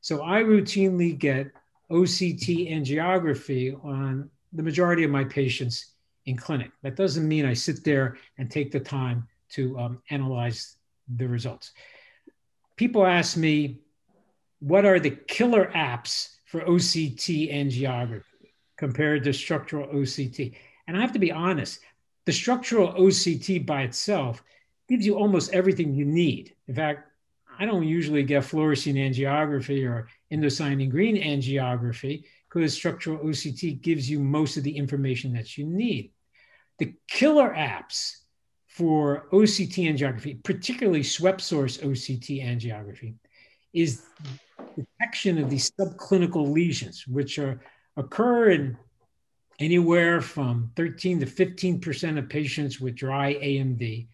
So 0.00 0.22
I 0.22 0.42
routinely 0.42 1.18
get 1.18 1.48
OCT 1.90 2.70
angiography 2.70 3.84
on 3.84 4.30
the 4.52 4.62
majority 4.62 5.02
of 5.02 5.10
my 5.10 5.24
patients 5.24 5.94
in 6.26 6.36
clinic. 6.36 6.70
That 6.82 6.94
doesn't 6.94 7.26
mean 7.26 7.44
I 7.44 7.54
sit 7.54 7.82
there 7.82 8.16
and 8.38 8.48
take 8.48 8.70
the 8.70 8.80
time 8.80 9.26
to 9.50 9.76
um, 9.78 10.02
analyze 10.10 10.76
the 11.16 11.26
results. 11.26 11.72
People 12.76 13.04
ask 13.04 13.36
me, 13.36 13.80
what 14.60 14.84
are 14.84 15.00
the 15.00 15.10
killer 15.10 15.72
apps 15.74 16.36
for 16.44 16.60
OCT 16.60 17.52
angiography 17.52 18.22
compared 18.78 19.24
to 19.24 19.32
structural 19.32 19.88
OCT? 19.88 20.54
And 20.86 20.96
I 20.96 21.00
have 21.00 21.12
to 21.12 21.18
be 21.18 21.32
honest, 21.32 21.80
the 22.24 22.32
structural 22.32 22.94
OCT 22.94 23.66
by 23.66 23.82
itself 23.82 24.42
gives 24.88 25.04
you 25.04 25.16
almost 25.16 25.52
everything 25.52 25.94
you 25.94 26.06
need. 26.06 26.54
In 26.66 26.74
fact, 26.74 27.08
I 27.58 27.66
don't 27.66 27.86
usually 27.86 28.22
get 28.22 28.44
fluorescein 28.44 28.94
angiography 28.94 29.86
or 29.86 30.08
indocyanine 30.32 30.90
green 30.90 31.16
angiography 31.16 32.24
because 32.48 32.72
structural 32.72 33.18
OCT 33.18 33.82
gives 33.82 34.08
you 34.08 34.20
most 34.20 34.56
of 34.56 34.62
the 34.62 34.76
information 34.76 35.32
that 35.34 35.58
you 35.58 35.66
need. 35.66 36.12
The 36.78 36.94
killer 37.08 37.50
apps 37.50 38.18
for 38.66 39.26
OCT 39.32 39.92
angiography, 39.92 40.42
particularly 40.44 41.02
swept 41.02 41.40
source 41.40 41.78
OCT 41.78 42.44
angiography, 42.44 43.14
is 43.72 44.02
detection 44.76 45.38
of 45.38 45.50
these 45.50 45.70
subclinical 45.72 46.52
lesions, 46.52 47.06
which 47.08 47.38
are, 47.38 47.60
occur 47.98 48.50
in 48.50 48.78
anywhere 49.58 50.20
from 50.20 50.70
13 50.76 51.20
to 51.20 51.26
15% 51.26 52.18
of 52.18 52.28
patients 52.28 52.80
with 52.80 52.94
dry 52.94 53.34
AMD, 53.34 54.06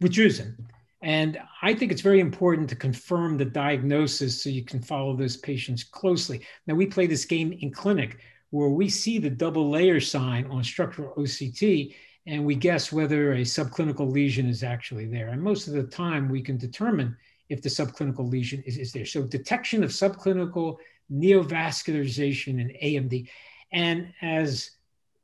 which 0.00 0.18
isn't. 0.18 0.56
And 1.02 1.38
I 1.60 1.74
think 1.74 1.92
it's 1.92 2.00
very 2.00 2.20
important 2.20 2.68
to 2.70 2.76
confirm 2.76 3.36
the 3.36 3.44
diagnosis 3.44 4.42
so 4.42 4.48
you 4.50 4.64
can 4.64 4.80
follow 4.80 5.14
those 5.14 5.36
patients 5.36 5.84
closely. 5.84 6.40
Now, 6.66 6.74
we 6.74 6.86
play 6.86 7.06
this 7.06 7.24
game 7.24 7.52
in 7.52 7.72
clinic 7.72 8.18
where 8.50 8.68
we 8.68 8.88
see 8.88 9.18
the 9.18 9.30
double 9.30 9.68
layer 9.68 10.00
sign 10.00 10.46
on 10.46 10.62
structural 10.62 11.14
OCT 11.16 11.94
and 12.26 12.44
we 12.44 12.54
guess 12.54 12.92
whether 12.92 13.32
a 13.32 13.40
subclinical 13.40 14.10
lesion 14.10 14.48
is 14.48 14.62
actually 14.62 15.06
there. 15.06 15.28
And 15.28 15.42
most 15.42 15.66
of 15.66 15.74
the 15.74 15.82
time, 15.82 16.28
we 16.28 16.40
can 16.40 16.56
determine 16.56 17.16
if 17.48 17.60
the 17.62 17.68
subclinical 17.68 18.30
lesion 18.30 18.62
is, 18.64 18.78
is 18.78 18.92
there. 18.92 19.04
So, 19.04 19.22
detection 19.22 19.82
of 19.82 19.90
subclinical 19.90 20.76
neovascularization 21.12 22.60
in 22.60 22.72
AMD. 22.82 23.28
And 23.72 24.12
as 24.22 24.70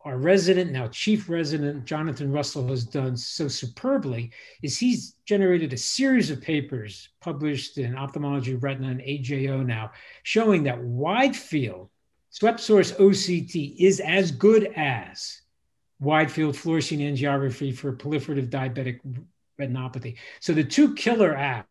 our 0.04 0.16
resident, 0.16 0.72
now 0.72 0.88
chief 0.88 1.28
resident, 1.28 1.84
Jonathan 1.84 2.32
Russell, 2.32 2.68
has 2.68 2.84
done 2.84 3.16
so 3.16 3.48
superbly, 3.48 4.30
is 4.62 4.78
he's 4.78 5.16
generated 5.24 5.72
a 5.72 5.76
series 5.76 6.30
of 6.30 6.40
papers 6.40 7.08
published 7.20 7.78
in 7.78 7.96
Ophthalmology, 7.96 8.54
Retina, 8.54 8.88
and 8.88 9.00
AJO 9.00 9.66
now, 9.66 9.90
showing 10.22 10.62
that 10.64 10.78
wide 10.78 11.36
field 11.36 11.90
swept 12.30 12.60
source 12.60 12.92
OCT 12.92 13.76
is 13.78 14.00
as 14.00 14.30
good 14.30 14.72
as 14.76 15.42
wide 16.00 16.30
field 16.30 16.54
fluorescein 16.54 17.00
angiography 17.00 17.74
for 17.74 17.92
proliferative 17.92 18.48
diabetic 18.48 19.00
retinopathy. 19.60 20.16
So 20.40 20.52
the 20.52 20.64
two 20.64 20.94
killer 20.94 21.34
apps 21.34 21.64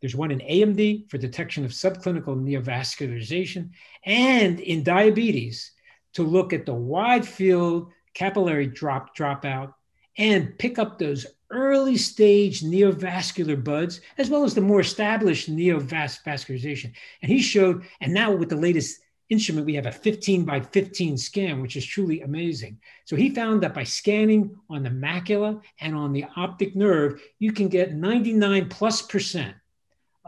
there's 0.00 0.16
one 0.16 0.30
in 0.30 0.40
AMD 0.40 1.10
for 1.10 1.18
detection 1.18 1.64
of 1.64 1.72
subclinical 1.72 2.36
neovascularization 2.36 3.70
and 4.04 4.60
in 4.60 4.82
diabetes 4.82 5.72
to 6.14 6.22
look 6.22 6.52
at 6.52 6.66
the 6.66 6.74
wide 6.74 7.26
field 7.26 7.90
capillary 8.14 8.66
drop 8.66 9.16
dropout, 9.16 9.72
and 10.16 10.58
pick 10.58 10.78
up 10.78 10.98
those 10.98 11.24
early 11.50 11.96
stage 11.96 12.62
neovascular 12.62 13.62
buds, 13.62 14.00
as 14.18 14.28
well 14.28 14.42
as 14.42 14.54
the 14.54 14.60
more 14.60 14.80
established 14.80 15.48
neovascularization. 15.48 16.92
And 17.22 17.30
he 17.30 17.40
showed, 17.40 17.84
and 18.00 18.12
now 18.12 18.32
with 18.32 18.48
the 18.48 18.56
latest 18.56 19.00
instrument, 19.28 19.66
we 19.66 19.74
have 19.76 19.86
a 19.86 19.92
15 19.92 20.44
by 20.44 20.60
15 20.60 21.16
scan, 21.16 21.62
which 21.62 21.76
is 21.76 21.86
truly 21.86 22.22
amazing. 22.22 22.78
So 23.04 23.14
he 23.14 23.30
found 23.30 23.62
that 23.62 23.74
by 23.74 23.84
scanning 23.84 24.56
on 24.68 24.82
the 24.82 24.90
macula 24.90 25.60
and 25.80 25.94
on 25.94 26.12
the 26.12 26.24
optic 26.36 26.74
nerve, 26.74 27.22
you 27.38 27.52
can 27.52 27.68
get 27.68 27.94
99 27.94 28.68
plus 28.68 29.02
percent 29.02 29.54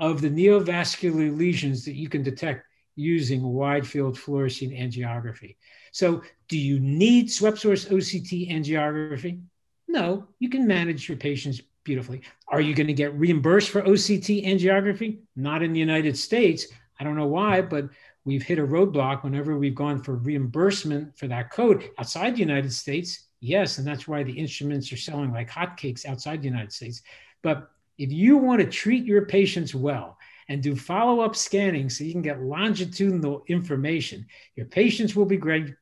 of 0.00 0.20
the 0.20 0.30
neovascular 0.30 1.36
lesions 1.36 1.84
that 1.84 1.94
you 1.94 2.08
can 2.08 2.22
detect 2.22 2.66
using 2.96 3.42
wide 3.42 3.86
field 3.86 4.16
fluorescein 4.16 4.76
angiography. 4.76 5.56
So, 5.92 6.22
do 6.48 6.58
you 6.58 6.80
need 6.80 7.30
swept 7.30 7.58
source 7.58 7.84
OCT 7.84 8.50
angiography? 8.50 9.42
No, 9.86 10.26
you 10.38 10.48
can 10.48 10.66
manage 10.66 11.08
your 11.08 11.18
patients 11.18 11.60
beautifully. 11.84 12.22
Are 12.48 12.60
you 12.60 12.74
going 12.74 12.86
to 12.86 12.92
get 12.92 13.14
reimbursed 13.14 13.70
for 13.70 13.82
OCT 13.82 14.46
angiography? 14.46 15.18
Not 15.36 15.62
in 15.62 15.72
the 15.72 15.80
United 15.80 16.16
States. 16.16 16.66
I 16.98 17.04
don't 17.04 17.16
know 17.16 17.26
why, 17.26 17.60
but 17.62 17.88
we've 18.24 18.42
hit 18.42 18.58
a 18.58 18.66
roadblock 18.66 19.24
whenever 19.24 19.58
we've 19.58 19.74
gone 19.74 20.02
for 20.02 20.16
reimbursement 20.16 21.18
for 21.18 21.26
that 21.28 21.50
code 21.50 21.90
outside 21.98 22.34
the 22.34 22.40
United 22.40 22.72
States. 22.72 23.28
Yes, 23.40 23.78
and 23.78 23.86
that's 23.86 24.06
why 24.06 24.22
the 24.22 24.32
instruments 24.32 24.92
are 24.92 24.96
selling 24.96 25.32
like 25.32 25.50
hotcakes 25.50 26.06
outside 26.06 26.40
the 26.40 26.48
United 26.48 26.72
States. 26.72 27.02
But 27.42 27.70
if 28.00 28.10
you 28.10 28.38
want 28.38 28.62
to 28.62 28.66
treat 28.66 29.04
your 29.04 29.26
patients 29.26 29.74
well 29.74 30.16
and 30.48 30.62
do 30.62 30.74
follow 30.74 31.20
up 31.20 31.36
scanning 31.36 31.90
so 31.90 32.02
you 32.02 32.12
can 32.12 32.22
get 32.22 32.40
longitudinal 32.40 33.44
information, 33.46 34.26
your 34.56 34.64
patients 34.64 35.14
will 35.14 35.26
be 35.26 35.36
great, 35.36 35.74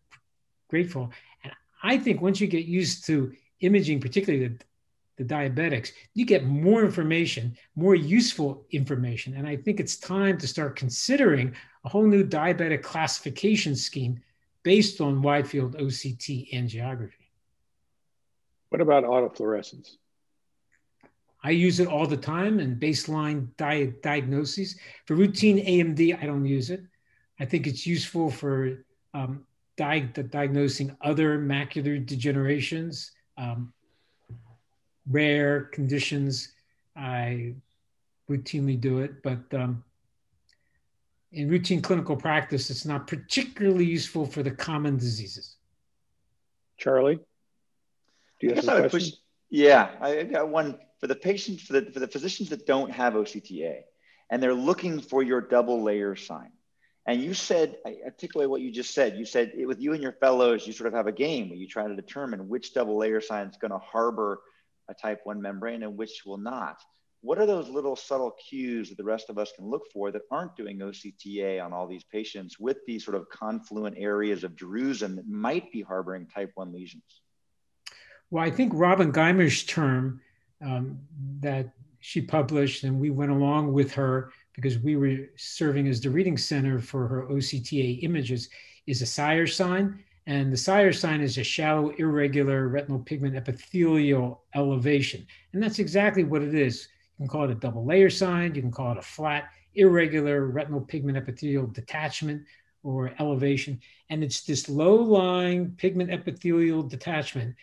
grateful. 0.69 1.13
And 1.45 1.53
I 1.81 1.97
think 1.97 2.21
once 2.21 2.41
you 2.41 2.49
get 2.49 2.65
used 2.65 3.07
to 3.07 3.33
imaging, 3.61 4.01
particularly 4.01 4.49
the, 4.49 4.59
the 5.23 5.33
diabetics, 5.33 5.93
you 6.15 6.27
get 6.27 6.45
more 6.45 6.85
information, 6.85 7.57
more 7.77 7.95
useful 7.95 8.67
information. 8.73 9.35
And 9.37 9.47
I 9.47 9.55
think 9.55 9.79
it's 9.79 9.97
time 9.97 10.39
to 10.39 10.49
start 10.49 10.75
considering 10.75 11.55
a 11.85 11.89
whole 11.89 12.07
new 12.07 12.25
diabetic 12.25 12.83
classification 12.83 13.77
scheme 13.77 14.21
based 14.65 15.01
on 15.01 15.23
wide 15.23 15.47
field 15.47 15.77
OCT 15.77 16.53
angiography. 16.53 17.31
What 18.71 18.81
about 18.81 19.05
autofluorescence? 19.05 19.99
I 21.43 21.51
use 21.51 21.79
it 21.79 21.87
all 21.87 22.07
the 22.07 22.17
time 22.17 22.59
in 22.59 22.77
baseline 22.77 23.49
di- 23.57 23.93
diagnoses. 24.03 24.77
For 25.07 25.15
routine 25.15 25.65
AMD, 25.65 26.21
I 26.21 26.27
don't 26.27 26.45
use 26.45 26.71
it. 26.71 26.83
I 27.39 27.45
think 27.45 27.67
it's 27.67 27.87
useful 27.87 28.31
for 28.31 28.85
um, 29.15 29.45
di- 29.77 30.01
diagnosing 30.01 30.97
other 31.01 31.39
macular 31.39 32.05
degenerations, 32.05 33.11
um, 33.37 33.73
rare 35.09 35.63
conditions. 35.73 36.53
I 36.97 37.55
routinely 38.29 38.79
do 38.81 38.99
it, 38.99 39.23
but 39.23 39.39
um, 39.55 39.85
in 41.33 41.49
routine 41.49 41.81
clinical 41.81 42.17
practice, 42.17 42.69
it's 42.71 42.85
not 42.85 43.07
particularly 43.07 43.85
useful 43.85 44.27
for 44.27 44.43
the 44.43 44.51
common 44.51 44.97
diseases. 44.97 45.57
Charlie, 46.77 47.21
do 48.41 48.47
you 48.47 48.55
have 48.55 48.65
some 48.65 48.79
questions? 48.81 49.11
Push, 49.11 49.21
yeah, 49.51 49.91
I 50.01 50.25
got 50.25 50.49
one 50.49 50.79
for 50.99 51.07
the 51.07 51.15
patients, 51.15 51.63
for 51.63 51.75
the, 51.75 51.91
for 51.93 52.01
the 52.01 52.09
physicians 52.09 52.51
that 52.51 52.67
don't 52.67 52.91
have 52.91 53.15
OCTA, 53.15 53.83
and 54.31 54.43
they're 54.43 54.55
looking 54.55 55.01
for 55.01 55.23
your 55.23 55.41
double 55.41 55.83
layer 55.83 56.17
sign. 56.17 56.53
And 57.07 57.23
you 57.23 57.33
said, 57.33 57.77
I 57.87 57.99
articulate 58.05 58.51
what 58.51 58.61
you 58.61 58.71
just 58.71 58.93
said. 58.93 59.17
You 59.17 59.25
said 59.25 59.53
it, 59.57 59.67
with 59.67 59.81
you 59.81 59.95
and 59.95 60.03
your 60.03 60.13
fellows, 60.13 60.67
you 60.67 60.75
sort 60.75 60.89
of 60.89 60.95
have 60.95 61.07
a 61.07 61.13
game 61.13 61.49
where 61.49 61.59
you 61.59 61.67
try 61.67 61.87
to 61.87 61.97
determine 61.97 62.49
which 62.49 62.75
double 62.75 62.99
layer 62.99 63.21
sign 63.23 63.47
is 63.47 63.57
going 63.57 63.71
to 63.71 63.79
harbor 63.79 64.41
a 64.91 64.95
type 64.95 65.21
1 65.25 65.41
membrane 65.41 65.83
and 65.83 65.97
which 65.97 66.23
will 66.27 66.39
not 66.39 66.79
what 67.21 67.39
are 67.39 67.47
those 67.47 67.69
little 67.69 67.97
subtle 67.97 68.31
cues 68.49 68.89
that 68.89 68.97
the 68.97 69.05
rest 69.05 69.29
of 69.29 69.39
us 69.39 69.53
can 69.57 69.67
look 69.67 69.91
for 69.93 70.13
that 70.13 70.23
aren't 70.31 70.57
doing 70.57 70.79
OCTA 70.79 71.65
on 71.65 71.73
all 71.73 71.89
these 71.89 72.05
patients 72.05 72.59
with 72.61 72.79
these 72.87 73.05
sort 73.05 73.17
of 73.17 73.29
confluent 73.29 73.97
areas 73.99 74.45
of 74.45 74.53
drusen 74.53 75.17
that 75.17 75.29
might 75.29 75.73
be 75.73 75.83
harboring 75.83 76.27
type 76.27 76.53
1 76.55 76.73
lesions? 76.73 77.03
Well, 78.31 78.45
I 78.45 78.51
think 78.51 78.73
Robyn 78.75 79.13
Guymer's 79.13 79.65
term 79.65 80.21
um, 80.65 80.99
that 81.41 81.71
she 82.01 82.21
published, 82.21 82.85
and 82.85 83.01
we 83.01 83.11
went 83.11 83.31
along 83.31 83.73
with 83.73 83.93
her 83.93 84.31
because 84.55 84.79
we 84.79 84.97
were 84.97 85.29
serving 85.37 85.87
as 85.89 86.01
the 86.01 86.11
reading 86.11 86.37
center 86.37 86.81
for 86.81 87.07
her 87.07 87.27
OCTA 87.31 88.03
images, 88.03 88.49
is 88.87 89.03
a 89.03 89.07
Sire 89.07 89.47
sign. 89.47 90.03
And 90.27 90.53
the 90.53 90.57
Sire 90.57 90.93
sign 90.93 91.21
is 91.21 91.39
a 91.39 91.45
shallow, 91.45 91.91
irregular 91.91 92.69
retinal 92.69 92.99
pigment 92.99 93.37
epithelial 93.37 94.43
elevation. 94.55 95.27
And 95.53 95.63
that's 95.63 95.79
exactly 95.79 96.25
what 96.25 96.43
it 96.43 96.55
is 96.55 96.89
you 97.19 97.25
can 97.25 97.29
call 97.29 97.45
it 97.45 97.51
a 97.51 97.55
double 97.57 97.85
layer 97.85 98.11
sign. 98.11 98.55
You 98.55 98.63
can 98.63 98.71
call 98.71 98.93
it 98.93 98.99
a 98.99 99.03
flat, 99.03 99.51
irregular 99.75 100.47
retinal 100.47 100.81
pigment 100.81 101.19
epithelial 101.19 101.67
detachment 101.67 102.45
or 102.85 103.13
elevation. 103.19 103.81
And 104.09 104.23
it's 104.23 104.43
this 104.43 104.69
low 104.69 104.95
lying 104.95 105.73
pigment 105.73 106.13
epithelial 106.13 106.85
detachment. 106.85 107.57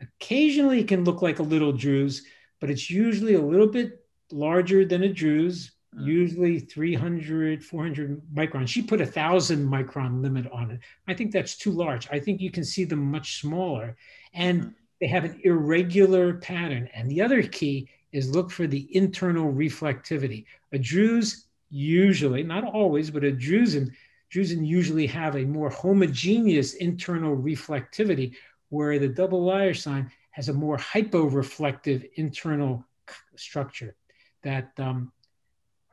Occasionally, 0.00 0.80
it 0.80 0.88
can 0.88 1.04
look 1.04 1.22
like 1.22 1.38
a 1.38 1.42
little 1.42 1.72
druse, 1.72 2.22
but 2.60 2.70
it's 2.70 2.90
usually 2.90 3.34
a 3.34 3.42
little 3.42 3.66
bit 3.66 4.04
larger 4.32 4.84
than 4.84 5.04
a 5.04 5.08
druse, 5.08 5.70
mm. 5.96 6.06
usually 6.06 6.58
300, 6.58 7.64
400 7.64 8.22
microns. 8.34 8.68
She 8.68 8.82
put 8.82 9.00
a 9.00 9.06
thousand 9.06 9.66
micron 9.68 10.22
limit 10.22 10.50
on 10.52 10.70
it. 10.70 10.80
I 11.06 11.14
think 11.14 11.32
that's 11.32 11.56
too 11.56 11.72
large. 11.72 12.08
I 12.10 12.18
think 12.18 12.40
you 12.40 12.50
can 12.50 12.64
see 12.64 12.84
them 12.84 13.10
much 13.10 13.40
smaller. 13.40 13.96
And 14.34 14.62
mm. 14.62 14.74
they 15.00 15.06
have 15.06 15.24
an 15.24 15.40
irregular 15.44 16.34
pattern. 16.34 16.88
And 16.94 17.10
the 17.10 17.22
other 17.22 17.42
key 17.42 17.88
is 18.12 18.30
look 18.30 18.50
for 18.50 18.66
the 18.66 18.88
internal 18.96 19.52
reflectivity. 19.52 20.44
A 20.72 20.78
druse 20.78 21.44
usually, 21.70 22.42
not 22.42 22.64
always, 22.64 23.10
but 23.10 23.24
a 23.24 23.32
drusen, 23.32 23.90
drusen 24.32 24.66
usually 24.66 25.06
have 25.06 25.36
a 25.36 25.44
more 25.44 25.70
homogeneous 25.70 26.74
internal 26.74 27.36
reflectivity, 27.36 28.34
where 28.70 28.98
the 28.98 29.08
double 29.08 29.44
layer 29.44 29.74
sign 29.74 30.10
has 30.38 30.48
a 30.48 30.52
more 30.52 30.76
hyporeflective 30.76 32.08
internal 32.14 32.86
structure. 33.34 33.96
That 34.44 34.70
um, 34.78 35.10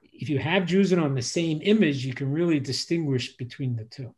if 0.03 0.29
you 0.29 0.38
have 0.38 0.63
drusen 0.63 1.01
on 1.01 1.15
the 1.15 1.21
same 1.23 1.62
image, 1.63 2.05
you 2.05 2.13
can 2.13 2.31
really 2.31 2.60
distinguish 2.60 3.36
between 3.38 3.75
the 3.75 3.86
two. 3.86 4.13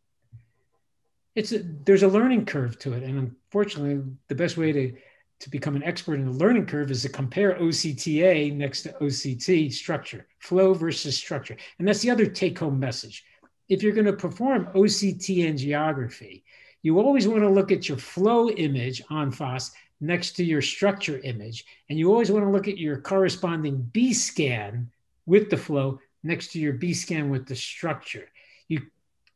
It's 1.33 1.53
a, 1.53 1.59
there's 1.59 2.03
a 2.03 2.09
learning 2.09 2.45
curve 2.45 2.77
to 2.79 2.91
it, 2.91 3.03
and 3.03 3.17
unfortunately, 3.17 4.03
the 4.27 4.35
best 4.35 4.57
way 4.57 4.73
to 4.73 4.93
to 5.39 5.49
become 5.49 5.75
an 5.77 5.83
expert 5.83 6.15
in 6.15 6.25
the 6.25 6.31
learning 6.31 6.65
curve 6.65 6.91
is 6.91 7.03
to 7.03 7.09
compare 7.09 7.53
OCTA 7.53 8.53
next 8.53 8.81
to 8.81 8.89
OCT 8.93 9.71
structure, 9.71 10.25
flow 10.39 10.73
versus 10.73 11.15
structure. 11.15 11.55
And 11.77 11.87
that's 11.87 12.01
the 12.01 12.09
other 12.09 12.25
take 12.25 12.57
home 12.57 12.79
message. 12.79 13.23
If 13.69 13.83
you're 13.83 13.93
going 13.93 14.07
to 14.07 14.13
perform 14.13 14.67
OCT 14.73 15.45
angiography, 15.45 16.41
you 16.81 16.99
always 16.99 17.27
want 17.27 17.43
to 17.43 17.49
look 17.49 17.71
at 17.71 17.87
your 17.87 17.99
flow 17.99 18.49
image 18.49 19.03
on 19.11 19.31
face 19.31 19.71
next 19.99 20.33
to 20.33 20.43
your 20.43 20.61
structure 20.61 21.19
image. 21.19 21.65
And 21.89 21.97
you 21.97 22.11
always 22.11 22.31
want 22.31 22.45
to 22.45 22.51
look 22.51 22.67
at 22.67 22.77
your 22.77 23.01
corresponding 23.01 23.81
B 23.81 24.13
scan 24.13 24.91
with 25.25 25.49
the 25.49 25.57
flow 25.57 25.99
next 26.23 26.51
to 26.51 26.59
your 26.59 26.73
B 26.73 26.93
scan 26.93 27.29
with 27.29 27.47
the 27.47 27.55
structure. 27.55 28.27
You 28.67 28.81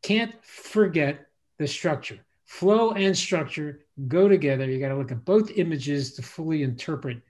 can't 0.01 0.33
forget 0.43 1.27
the 1.57 1.67
structure. 1.67 2.19
Flow 2.45 2.91
and 2.91 3.17
structure 3.17 3.85
go 4.07 4.27
together. 4.27 4.65
You 4.65 4.79
got 4.79 4.89
to 4.89 4.97
look 4.97 5.11
at 5.11 5.23
both 5.23 5.51
images 5.51 6.13
to 6.13 6.21
fully 6.21 6.63
interpret 6.63 7.21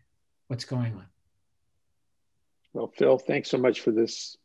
what's 0.47 0.65
going 0.65 0.93
on. 0.93 1.05
Well, 2.73 2.87
Phil, 2.87 3.17
thanks 3.17 3.49
so 3.49 3.57
much 3.57 3.81
for 3.81 3.91
this 3.91 4.37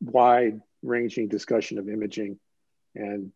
wide 0.00 0.60
ranging 0.82 1.28
discussion 1.28 1.78
of 1.78 1.88
imaging 1.88 2.38
and 2.94 3.32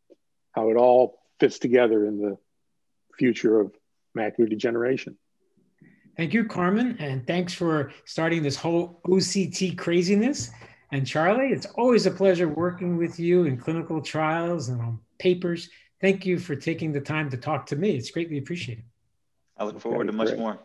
how 0.53 0.71
it 0.71 0.77
all 0.77 1.19
fits 1.41 1.59
together 1.59 2.05
in 2.07 2.19
the 2.19 2.37
future 3.17 3.61
of 3.61 3.73
macular 4.17 4.49
degeneration. 4.49 5.17
Thank 6.17 6.33
you, 6.33 6.45
Carmen, 6.45 6.97
and 7.01 7.27
thanks 7.27 7.53
for 7.53 7.93
starting 8.05 8.43
this 8.43 8.57
whole 8.57 9.01
OCT 9.07 9.77
craziness. 9.77 10.51
And 10.93 11.05
Charlie, 11.05 11.49
it's 11.49 11.67
always 11.75 12.07
a 12.07 12.11
pleasure 12.11 12.49
working 12.49 12.97
with 12.97 13.19
you 13.19 13.45
in 13.45 13.57
clinical 13.57 14.01
trials 14.01 14.69
and 14.69 14.81
on 14.81 15.01
papers 15.19 15.69
thank 16.05 16.27
you 16.27 16.39
for 16.39 16.55
taking 16.55 16.93
the 16.93 17.01
time 17.01 17.31
to 17.31 17.37
talk 17.39 17.65
to 17.65 17.77
me. 17.77 17.97
It's 17.97 18.11
greatly 18.11 18.37
appreciated. 18.37 18.85
I 19.57 19.65
look 19.65 19.81
forward 19.81 20.07
to 20.07 20.13
much 20.13 20.29
great. 20.29 20.39
more. 20.39 20.59